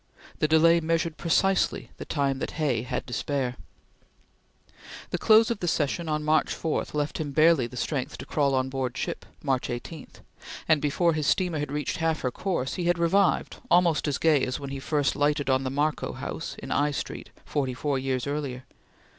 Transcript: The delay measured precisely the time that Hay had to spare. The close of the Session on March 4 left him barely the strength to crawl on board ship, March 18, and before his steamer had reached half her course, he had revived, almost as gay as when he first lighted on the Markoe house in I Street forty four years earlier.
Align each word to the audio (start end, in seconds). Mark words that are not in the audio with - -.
The 0.39 0.47
delay 0.47 0.79
measured 0.79 1.17
precisely 1.17 1.91
the 1.97 2.05
time 2.05 2.39
that 2.39 2.53
Hay 2.53 2.81
had 2.81 3.05
to 3.05 3.13
spare. 3.13 3.55
The 5.11 5.19
close 5.19 5.51
of 5.51 5.59
the 5.59 5.67
Session 5.67 6.09
on 6.09 6.23
March 6.23 6.51
4 6.55 6.85
left 6.93 7.19
him 7.19 7.31
barely 7.33 7.67
the 7.67 7.77
strength 7.77 8.17
to 8.17 8.25
crawl 8.25 8.55
on 8.55 8.67
board 8.67 8.97
ship, 8.97 9.27
March 9.43 9.69
18, 9.69 10.07
and 10.67 10.81
before 10.81 11.13
his 11.13 11.27
steamer 11.27 11.59
had 11.59 11.71
reached 11.71 11.97
half 11.97 12.21
her 12.21 12.31
course, 12.31 12.73
he 12.73 12.85
had 12.85 12.97
revived, 12.97 13.57
almost 13.69 14.07
as 14.07 14.17
gay 14.17 14.43
as 14.43 14.59
when 14.59 14.71
he 14.71 14.79
first 14.79 15.15
lighted 15.15 15.51
on 15.51 15.63
the 15.63 15.69
Markoe 15.69 16.13
house 16.13 16.55
in 16.57 16.71
I 16.71 16.89
Street 16.89 17.29
forty 17.45 17.75
four 17.75 17.99
years 17.99 18.25
earlier. 18.25 18.65